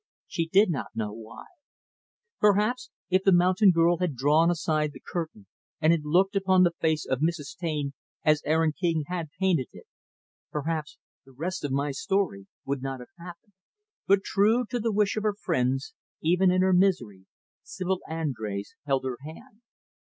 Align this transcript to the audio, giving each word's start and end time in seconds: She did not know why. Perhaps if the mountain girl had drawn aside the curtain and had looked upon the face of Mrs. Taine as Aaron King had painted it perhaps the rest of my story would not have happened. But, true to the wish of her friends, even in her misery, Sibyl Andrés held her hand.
She 0.25 0.47
did 0.47 0.71
not 0.71 0.95
know 0.95 1.13
why. 1.13 1.43
Perhaps 2.39 2.89
if 3.11 3.21
the 3.21 3.31
mountain 3.31 3.69
girl 3.69 3.97
had 3.99 4.15
drawn 4.15 4.49
aside 4.49 4.93
the 4.93 4.99
curtain 4.99 5.45
and 5.79 5.93
had 5.93 6.03
looked 6.05 6.35
upon 6.35 6.63
the 6.63 6.73
face 6.81 7.05
of 7.05 7.19
Mrs. 7.21 7.55
Taine 7.55 7.93
as 8.25 8.41
Aaron 8.43 8.73
King 8.73 9.03
had 9.05 9.29
painted 9.39 9.67
it 9.71 9.85
perhaps 10.49 10.97
the 11.23 11.31
rest 11.33 11.63
of 11.63 11.71
my 11.71 11.91
story 11.91 12.47
would 12.65 12.81
not 12.81 12.99
have 12.99 13.09
happened. 13.19 13.53
But, 14.07 14.23
true 14.23 14.65
to 14.71 14.79
the 14.79 14.91
wish 14.91 15.15
of 15.17 15.21
her 15.21 15.35
friends, 15.35 15.93
even 16.19 16.49
in 16.49 16.63
her 16.63 16.73
misery, 16.73 17.27
Sibyl 17.61 17.99
Andrés 18.09 18.69
held 18.87 19.05
her 19.05 19.17
hand. 19.23 19.61